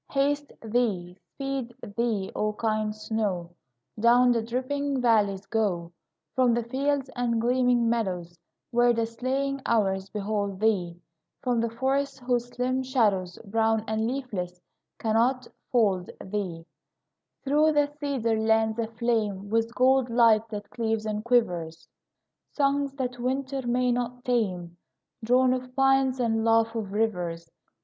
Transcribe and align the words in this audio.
Haste 0.09 0.51
thee, 0.63 1.15
speed 1.21 1.75
thee, 1.95 2.31
O 2.35 2.53
kind 2.53 2.95
snow; 2.95 3.51
Down 3.99 4.31
the 4.31 4.41
dripping 4.41 4.99
valleys 4.99 5.45
go, 5.45 5.91
From 6.33 6.55
the 6.55 6.63
fields 6.63 7.11
and 7.15 7.39
gleaming 7.39 7.87
meadows, 7.87 8.35
Where 8.71 8.93
the 8.93 9.05
slaying 9.05 9.61
hours 9.63 10.09
behold 10.09 10.59
thee, 10.59 10.99
From 11.43 11.59
the 11.61 11.69
forests 11.69 12.17
whose 12.17 12.47
slim 12.47 12.81
shadows, 12.81 13.37
Brown 13.45 13.83
and 13.87 14.07
leafless 14.07 14.59
cannot 14.97 15.47
fold 15.71 16.09
thee, 16.19 16.65
Through 17.43 17.73
the 17.73 17.85
cedar 17.99 18.39
lands 18.39 18.79
aflame 18.79 19.49
With 19.51 19.75
gold 19.75 20.09
light 20.09 20.49
that 20.49 20.71
cleaves 20.71 21.05
and 21.05 21.23
quivers, 21.23 21.87
Songs 22.49 22.91
that 22.93 23.19
winter 23.19 23.67
may 23.67 23.91
not 23.91 24.25
tame, 24.25 24.77
Drone 25.23 25.53
of 25.53 25.75
pines 25.75 26.19
and 26.19 26.43
laugh 26.43 26.73
of 26.73 26.91
rivers. 26.91 27.51